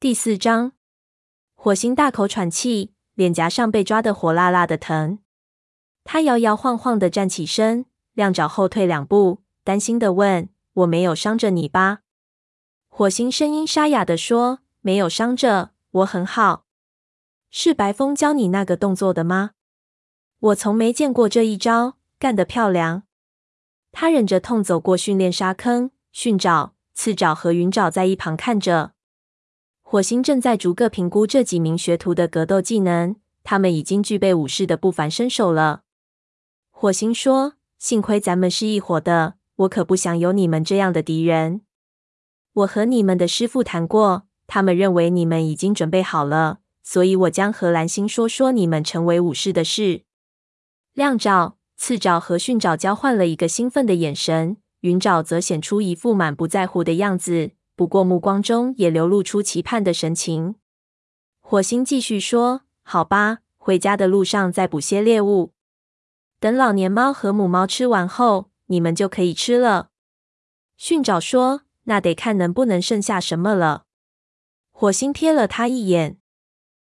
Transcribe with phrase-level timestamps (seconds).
[0.00, 0.72] 第四章，
[1.54, 5.18] 火星大口喘气，脸颊上被抓的火辣辣的疼。
[6.04, 7.84] 他摇摇晃晃的站起身，
[8.14, 11.98] 亮爪后退两步，担心的问：“我没有伤着你吧？”
[12.88, 16.64] 火星声音沙哑的说：“没有伤着，我很好。
[17.50, 19.50] 是白风教你那个动作的吗？
[20.38, 23.02] 我从没见过这一招，干得漂亮。”
[23.92, 28.94] 他忍着痛走过训练沙坑，训爪、刺爪和云爪在一旁看着。
[29.92, 35.82] 火星正在逐个评估这几名学徒的格斗技能，他们已经具备武士的不凡身手了。
[36.70, 41.62] 火星说：“幸亏咱们是一伙的，我可不想有你们这样的敌人。
[42.52, 50.02] 我和你们的师傅谈过，他们认为你们已经准备好了，所以我将和蓝星说说你们成为武士的事。”
[50.94, 57.50] 亮爪、刺爪和训爪交换了一个兴奋的眼神，云爪则显出一副满不在乎的样子。
[57.80, 60.56] 不过，目光中也流露出期盼的神情。
[61.40, 65.54] 火星继续说：“好吧，回家的路上再捕些猎物。
[66.38, 69.88] 等老年猫和母猫吃完后，你们就可以吃了。”
[70.76, 73.84] 训爪说：“那得看能不能剩下什么了。”
[74.72, 76.18] 火星瞥了他一眼。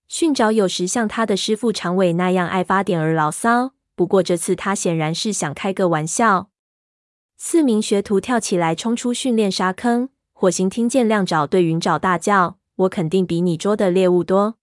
[0.07, 6.49] 训爪有时像他的师傅长尾那样爱发点儿牢骚，不过这次他显然是想开个玩笑。
[7.37, 10.09] 四名学徒跳起来，冲出训练沙坑。
[10.41, 14.55] 火星听见亮爪对云爪大叫：“我肯定比你捉的猎物多。”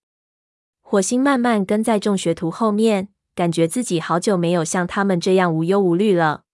[0.81, 6.45] 火星慢慢跟在众学徒后面，感觉自己好久没有像他们这样无忧无虑了。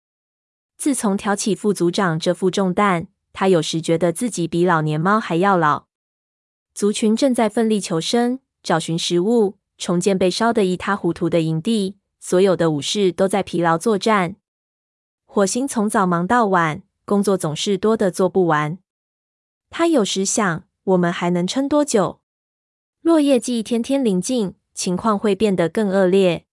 [0.76, 5.86] 自从挑起副组长这副重担，他有时觉得自己比老年猫还要老。
[6.74, 11.96] 族群正在奋力求生，找寻食物，重建被烧得一塌糊涂的营地。
[12.20, 14.36] 所有的武士都在疲劳作战。
[15.24, 18.80] 火星从早忙到晚，工作总是多的做不完。
[19.76, 22.20] 他有时想，我们还能撑多久？
[23.02, 26.46] 落叶季天天临近，情况会变得更恶劣。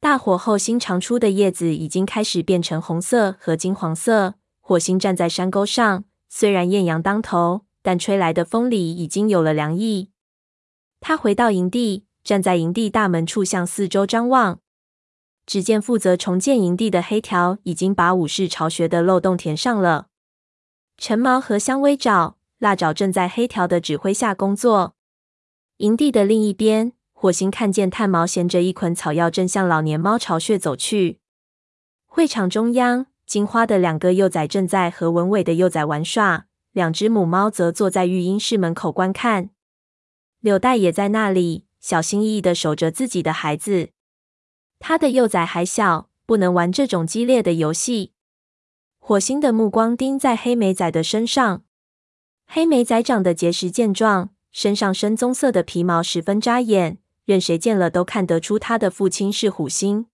[0.00, 4.36] 大火后新长出的叶子已经开始变成红色和金黄色。
[4.58, 10.08] 火星站在山沟上，虽然艳阳当头，但吹来的风里已经有了凉意。
[10.98, 14.60] 他回到营地，站在营地大门处向四周张望。
[15.44, 20.06] 只见负责重建营地的黑条已经把武士巢穴的漏洞填上了。
[21.00, 24.94] 橙毛和香薇爪、蜡爪正在黑条的指挥下工作。
[25.78, 31.18] 营地的另一边，火星看见炭毛衔着一捆草药，正向老年猫巢穴走去。
[32.04, 39.48] 会场中央，金花的两个幼崽正在和文伟的幼崽玩耍，两只母猫则坐在育婴室门口观看。
[40.40, 43.88] 柳带也在那里，小心翼翼的守着自己的孩子。
[44.78, 48.12] 他的幼崽还小，不能玩这种激烈的游戏。
[49.10, 51.64] 火星的目光盯在黑莓仔的身上。
[52.46, 60.06] 黑莓仔长得结实健壮，身上深棕色的皮毛十分扎眼，任谁见了都看得出他的父亲是虎星。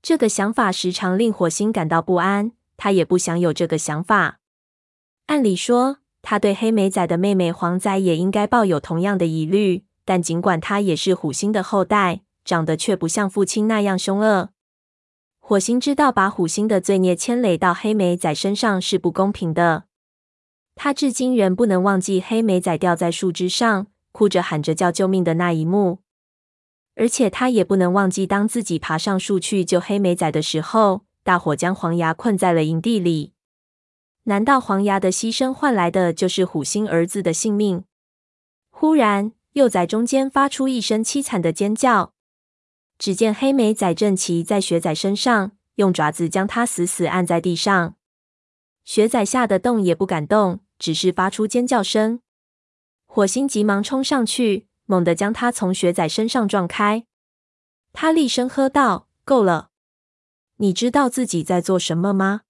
[0.00, 4.38] 这个想法时常令火星感到不安，他也不想有这个想法。
[5.26, 14.48] 按理说，他对黑莓仔的妹妹黄仔也应该抱有同样的疑虑，但尽管他也是虎星的后代，长得却不像父亲那样凶恶。
[15.48, 19.84] 火星知道，把虎星的罪孽牵累到黑莓仔身上是不公平的。
[20.74, 26.00] 他至今仍不能忘记黑莓仔吊在树枝上，哭着喊着叫救命的那一幕。
[26.96, 33.32] 而且他也不能忘记，当自己爬上树去救黑莓仔的时候，大火将黄牙困在了营地里。
[34.24, 37.84] 难道黄牙的牺牲换来的就是虎星儿子的性命？
[38.72, 42.15] 忽然，幼崽中间发出一声凄惨的尖叫。
[42.98, 47.96] 只见黑莓仔正骑在雪仔身上，用爪子将它死死按在地上。
[48.84, 52.20] 雪仔吓得动也不敢动，只是发出尖叫声。
[53.06, 57.06] 火星急忙冲上去，猛地将它从雪仔身上撞开。
[57.92, 59.70] 他厉声喝道：“够了！
[60.56, 62.42] 你知道自己在做什么吗？”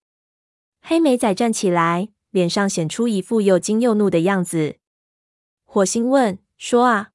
[0.83, 4.77] 黑莓仔站起来，脸上显出一副又惊又怒的样子。
[5.65, 7.11] 火星问：“说啊！”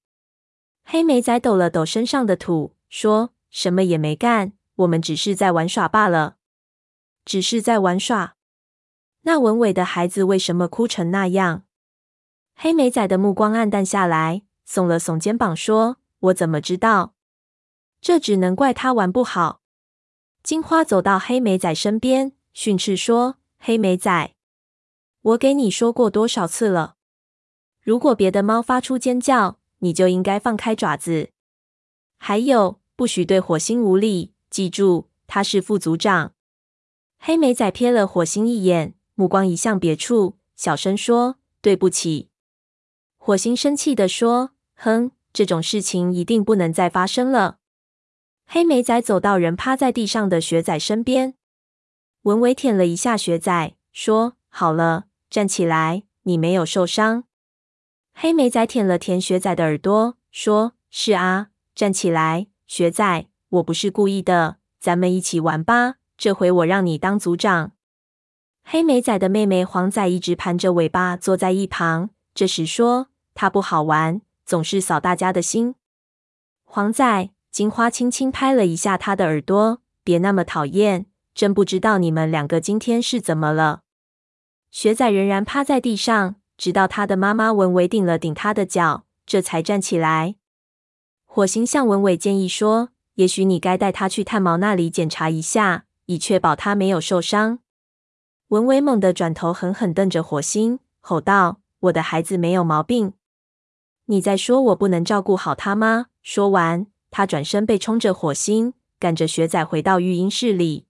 [0.83, 2.75] 黑莓仔抖了抖身上的土。
[2.91, 6.35] 说什么也没干，我们只是在玩耍罢了。
[7.23, 8.35] 只是在玩耍。
[9.21, 11.63] 那文伟的孩子为什么哭成那样？
[12.53, 17.13] 黑莓仔的目光黯淡下来，耸了耸肩膀，说：“我怎么知道？
[18.01, 19.61] 这只能怪他玩不好。”
[20.43, 24.35] 金花走到黑莓仔身边，训斥说：“黑莓仔，
[25.21, 26.97] 我给你说过多少次了？
[27.79, 31.29] 如果别的猫发出尖叫，你就应该放开爪子。
[32.17, 34.31] 还有。”不许对火星无礼！
[34.51, 36.35] 记住，他是副组长。
[37.17, 42.29] 黑莓仔瞥了火星一眼，目光移向别处，小声说：“对不起。”
[43.17, 47.57] 火星生气地说：“哼，这种事情一定不能再发生了。”
[48.45, 51.33] 黑莓仔走到人趴在地上的雪仔身边，
[52.21, 57.23] 文伟舔了一下雪仔，说：“好了，站起来，你没有受伤。”
[58.13, 65.95] 黑莓仔舔了舔雪仔的耳朵，说：“是啊，站起来，学仔，我不是故意的，咱们一起玩吧。
[66.15, 67.73] 这回我让你当组长。”
[68.63, 75.75] 黑莓仔的妹妹黄仔一直盘着尾巴坐在一旁，这时说：“他不好玩，总是扫大家的兴。”
[76.63, 83.81] 黄仔，金花轻轻拍了一下他的耳朵，“别那么讨厌，真不知道你们两个今天是怎么了。”
[84.71, 86.35] 学仔仍然趴在地上。
[86.55, 90.35] 直到他的妈妈文伟顶了顶他的脚，这才站起来。
[91.33, 97.59] 火星向文伟建议说：“也许你该带他去炭毛那里检查一下，以确保他没有受伤。”
[98.49, 103.13] 文伟猛地转头，狠狠瞪着火星，吼道：“我的孩子没有毛病，
[104.07, 110.85] 你在说我不能照顾好他吗？”说完，他转身背冲着火星，赶着雪仔回到育婴室里。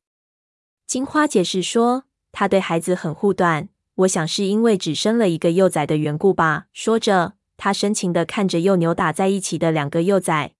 [0.87, 6.65] 金花解释说：“他对孩子很护短。”我想是因为只生了一个幼崽的缘故吧。
[6.73, 7.33] 说着，
[7.63, 10.55] 他深情地看着又扭打在一起的两个幼崽。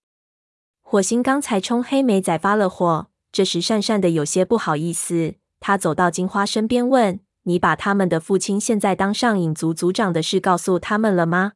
[0.84, 5.34] 火星刚才冲黑莓仔发了火，这时讪讪的有些不好意思。
[5.60, 7.20] 他走到金花身边问
[7.50, 11.54] ：“你把他们的父亲现在当上影族族长的事告诉他们了吗？”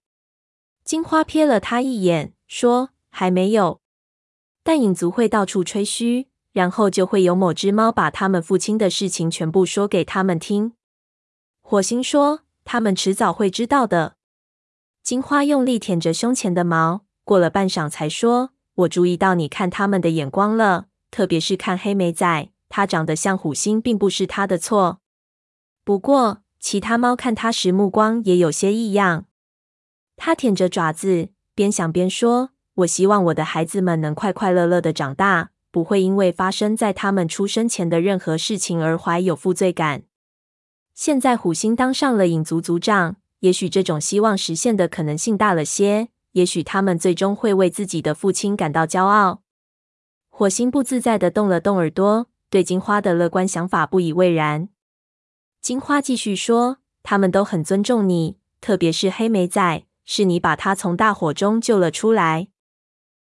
[0.84, 3.82] 金花瞥了他一眼，说：“还没有。
[4.64, 10.74] 但影族会到处吹嘘，然后就会有某只猫把他们父亲的事情全部说给他们听。”
[11.62, 14.16] 火星说：“他们迟早会知道的。”
[15.06, 25.02] 金花用力舔着胸前的毛，过了半晌才说：“我注意到你看他们的眼光了，特别是看黑莓仔，他长得像虎星，并不是他的错。
[25.84, 29.25] 不过，其他猫看他时目光也有些异样。”
[30.18, 32.50] 他舔着爪子，边想边说
[32.81, 40.01] ：“我希望我的孩子们能快快乐乐的长大，不会因为发生在他们出生前的任何事情而怀有负罪感。”
[40.96, 46.10] 现在虎星当上了影族族长，也许这种希望实现的可能性大了些。
[46.32, 49.42] 也许他们最终会为自己的父亲感到骄傲。
[50.30, 54.68] 火星不自在地动了动耳朵，对金花的乐观想法不以为然。
[55.62, 62.50] 金花继续说：“他们都很尊重你，特别是黑莓仔，是你把他从大火中救了出来。”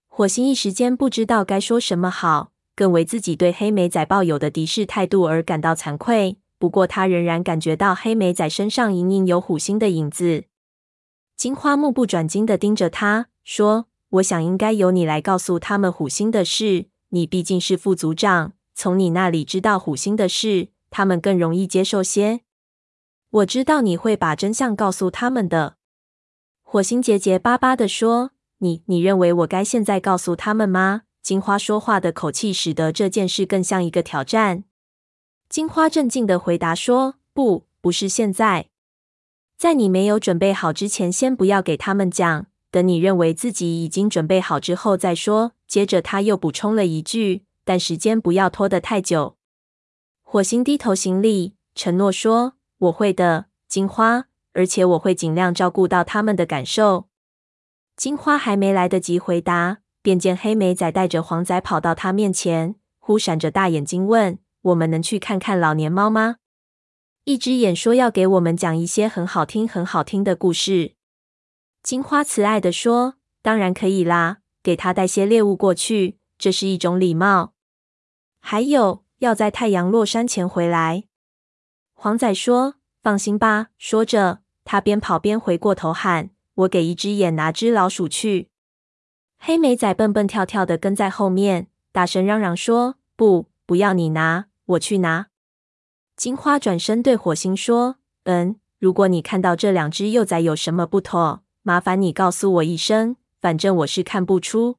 [0.10, 6.40] 火星一时间不知道该说什么好，更为自己对黑莓仔抱有的敌视态度而感到惭愧。
[6.58, 10.46] 不过，他仍然感觉到黑莓仔身上隐隐有虎星的影子。
[11.36, 16.86] 金花目不转睛地盯着他，说：“我想应该由你来告诉他们虎星的事。
[17.10, 22.42] 你毕竟是副组长，从你那里知道虎星的事，他们更容易接受些。
[23.30, 25.76] 我知道你会把真相告诉他们的。”
[26.64, 34.64] 火星结结巴巴地说：“你你认为我该现在告诉他们吗？”金花说话的口气使得这件事更像一个挑战。
[35.48, 38.70] 金花镇静地回答说：“不，不是现在，
[39.58, 42.48] 在你没有准备好之前，先不要给他们讲。
[42.72, 49.36] 等你认为自己已经准备好之后再说。”接着他又补充了一句：“但时间不要拖得太久。”
[50.24, 57.08] 火星低头行礼，承诺说：“我会的，金花，而且我会尽量照顾到他们的感受。”
[57.98, 64.38] 金花还没来得及回答，便见黑莓仔带着黄仔跑到他面前，忽闪着大眼睛问。
[64.66, 66.38] 我们能去看看老年猫吗？
[67.26, 70.96] 一只眼说要给我们讲一些很好听、很好听的故事。
[71.84, 77.54] 金花慈爱地说：“当然可以啦，给他带些猎物过去，这是一种礼貌。
[78.40, 81.04] 还有，要在太阳落山前回来。”
[81.94, 88.50] 黄仔说：“放心吧。”说着，他边跑边回过头喊：“我给一只眼拿只老鼠去。”
[89.38, 95.28] 黑莓仔蹦蹦跳跳的跟在后面，大声嚷嚷说：“不，不要你拿！”我去拿。
[96.16, 104.78] 金花转身对火星说：“嗯，如果你看到这两只幼崽有什么不妥，麻烦你告诉我一声，反正我是看不出。”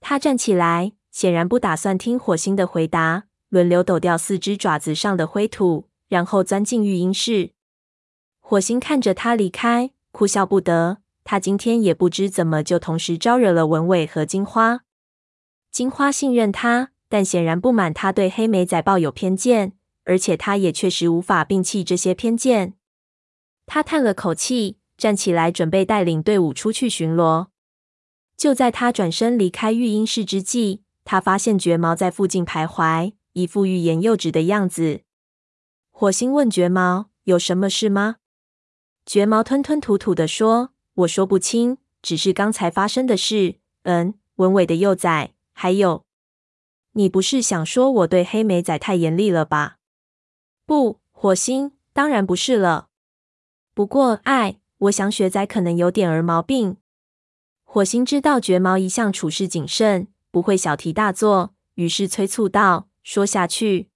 [0.00, 7.52] 他站起来，显然不打算听火星的回答，轮流抖掉四只爪子上的灰土，然后钻进育婴室。
[8.40, 10.98] 火星看着他离开，哭笑不得。
[11.22, 14.80] 他今天也不知怎么就同时招惹了文伟和金花。
[15.70, 16.90] 金花信任他。
[17.10, 19.72] 但显然不满他对黑莓仔抱有偏见，
[20.04, 22.74] 而且他也确实无法摒弃这些偏见。
[23.66, 27.48] 他叹了口气，站起来准备带领队伍出去巡逻。
[28.36, 35.00] 就在他转身离开育婴室之际，他发现绝毛在附近徘徊，一副欲言又止的样子。
[35.90, 38.16] 火星问绝毛：“有什么事吗？”
[39.04, 43.56] 绝毛吞吞吐吐地说：“我说不清，只是刚才发生的事。
[43.82, 46.04] 嗯，文伟的幼崽，还有，
[46.92, 49.76] 你不是想说我对黑莓仔太严厉了吧？
[50.66, 52.88] 不，火星，当然不是了。
[53.74, 56.76] 不过，爱，我想雪仔可能有点儿毛病。
[57.64, 63.88] 火星知道绝毛一向处事谨慎，不会小题大做，于是催促道：“说下去。”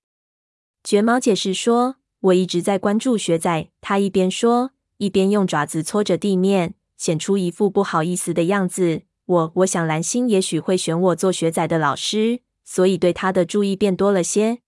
[0.84, 9.02] 绝毛解释说：“我一直在关注雪仔。”他一边说，一边用爪子搓着地面，显出一副不好意思的样子。
[9.26, 14.59] 我我想蓝星也许会选我做雪仔的老师，所以对他的注意变多了些。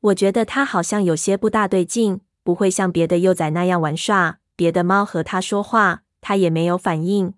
[0.00, 4.38] 我觉得他好像有些不大对劲，不会像别的幼崽那样玩耍。
[4.54, 7.34] 别的猫和他说话，他也没有反应。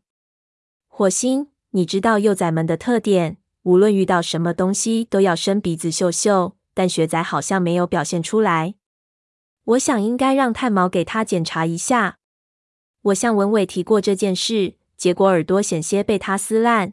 [0.86, 6.56] 火星，你知道幼崽们的特点，无论遇到什么东西都要伸鼻子嗅嗅。
[6.74, 8.76] 但雪仔好像没有表现出来。
[9.64, 12.18] 我想应该让炭毛给他检查一下。
[13.02, 16.92] 我向文伟提过这件事，结果耳朵险些被他撕烂。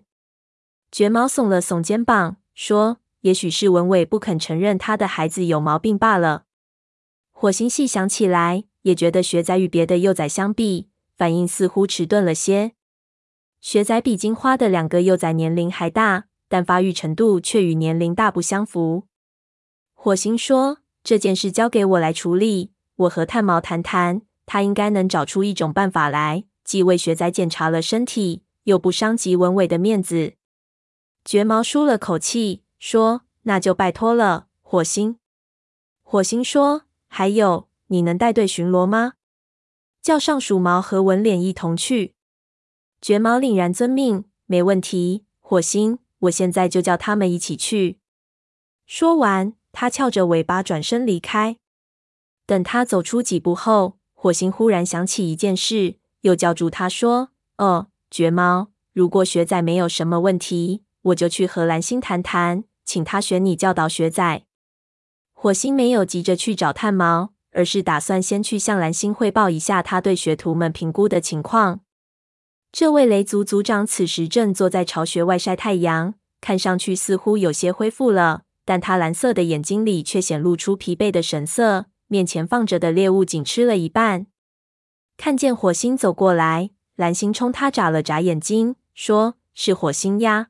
[0.92, 6.46] 绝毛耸了耸肩膀，说：“也许是文伟不肯承认他的孩子有毛病罢了。”
[7.32, 12.72] 火星细想起来，也觉得雪仔与别的幼崽相比，反应似乎迟钝了些。
[13.60, 19.04] 雪仔比金花的两个幼崽年龄还大，但发育程度却与年龄大不相符。
[19.94, 22.72] 火星说：“这件事交给我来处理。
[22.96, 30.36] 我和炭毛谈谈，他应该能找出一种办法来，既为雪仔检查了身体，又不伤及文伟的面子。”
[31.26, 35.18] 绝毛舒了口气，说：“那就拜托了，火星。”
[36.04, 39.16] 火星说：“还有，你能带队巡逻吗？
[40.02, 42.14] 叫上鼠毛和文脸一同去。”
[43.02, 48.00] 绝毛凛然遵命：“没问题，火星，我现在就叫他们一起去。”
[48.88, 49.54] 说完。
[49.78, 51.58] 他翘着尾巴转身离开。
[52.46, 64.44] 等他走出几步后，火星忽然想起一件事，又叫住他说：“哦，绝毛，如果雪仔没有什么问题，我就去和蓝星谈谈，请他选你教导学仔。”
[65.34, 71.82] 火星没有急着去找炭毛，而是打算先去向蓝星汇报一下他对学徒们评估的情况。
[72.72, 78.42] 这位雷族族长此时正坐在巢穴外晒太阳，看上去似乎有些恢复了。
[78.68, 84.26] 但他蓝色的眼睛里却显露出疲惫的神色，面前放着的猎物仅吃了一半。
[85.18, 90.48] 看见火星走过来，蓝星冲他眨了眨眼睛，说：“是火星呀，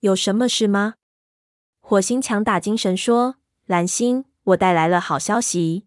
[0.00, 0.94] 有什么事吗？”
[1.80, 3.36] 火星强打精神说
[3.66, 5.86] ：“蓝星，我带来了好消息。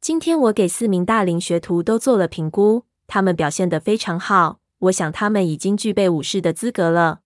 [0.00, 7.20] 今天我给四名大龄学徒都做了评估，他们表现得非常好，我想他们已经具备武士的资格了。”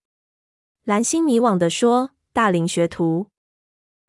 [0.84, 2.10] 蓝星迷惘地说。
[2.30, 3.30] 大龄学徒，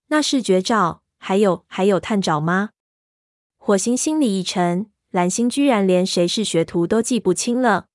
[0.08, 2.72] 那是绝招，还有还有探爪吗？
[3.58, 7.88] 火星心里一沉，蓝星居然连谁是学徒都记不清了。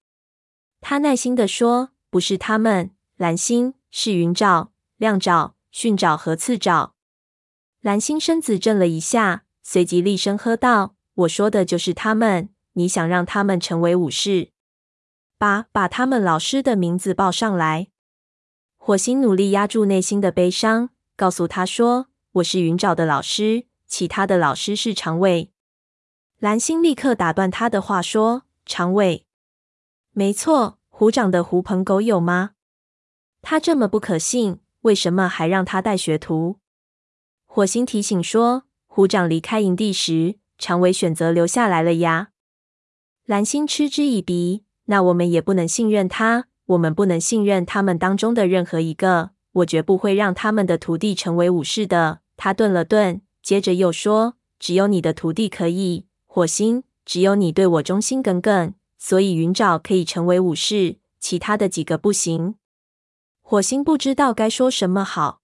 [0.81, 6.95] 他耐心地说：“不是他们，蓝星是云爪、亮爪、迅爪和刺爪。”
[7.81, 12.49] 蓝星身子震了一下，随即厉声喝道：“我说的就是他们！
[12.73, 14.51] 你想让他们成为武士？
[15.39, 17.87] 把把他们老师的名字报上来。”
[18.77, 25.53] 火星努力压住内心的悲伤，告诉他说：“我是云爪的老师，其他的老师是长尾。”
[26.41, 29.25] 蓝星立刻打断他的话说：“长尾？
[30.11, 32.53] 没错，虎掌的狐朋狗友吗？
[33.45, 36.57] 他这么不可信，为什么还让他带学徒？”
[37.47, 42.31] 火星提醒说：“虎掌离开营地时，长尾选择留下来了呀。”
[43.27, 52.21] 蓝星嗤之以鼻：“那我们也不能信任他。”我们不能信任他们当中的任何一个，我绝不会让他们的徒弟成为武士的。
[52.39, 62.55] 他顿了顿，接着又说：“只有你的徒弟可以，火星，只有你对我忠心耿耿，所以云爪可以成为武士，其他的几个不行。”
[63.54, 65.40] 火星不知道该说什么好。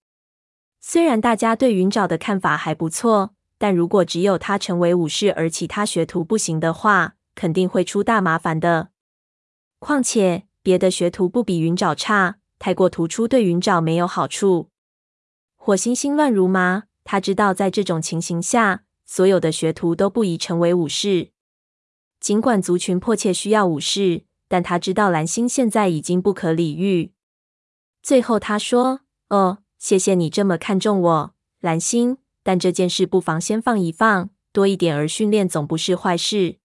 [0.80, 8.88] 虽然大家对云爪的看法还不错，但如果只有他成为武士，而其他学徒不行的话，肯定会出大麻烦的。
[9.78, 10.46] 况且。
[10.62, 14.68] 别的学徒不比云爪差，太过突出对云爪没有好处。
[15.56, 21.30] 火星心乱如麻，他知道在这种情形下，所有的学徒都不宜成为武士。
[22.18, 27.12] 尽管族群迫切需要武士，但他知道蓝星现在已经不可理喻。
[28.02, 32.18] 最后他说：“哦，谢谢你这么看重我，蓝星。
[32.42, 36.56] 但这件事不妨先放一放，多一点儿训练总不是坏事。”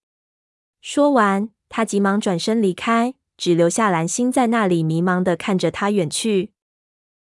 [0.81, 3.15] 说完，他急忙转身离开。
[3.37, 6.53] 只留下蓝星在那里迷茫的看着他远去。